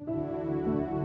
Música 0.00 0.97